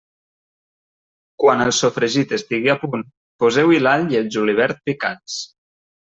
[1.43, 3.03] Quan el sofregit estigui a punt,
[3.43, 5.37] poseu-hi l'all i el julivert picats.